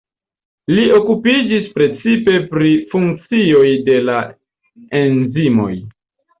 Li 0.77 0.85
okupiĝis 0.99 1.67
precipe 1.75 2.35
pri 2.55 2.73
funkcioj 2.95 3.69
de 3.93 4.01
la 4.09 4.19
enzimoj. 5.05 5.73